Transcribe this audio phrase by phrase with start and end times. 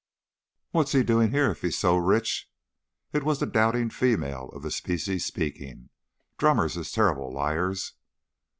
[0.71, 2.49] "What's he doin' here if he's so rich?"
[3.13, 5.89] It was the doubting female of the species speaking.
[6.39, 7.93] "Drummers is terrible liars."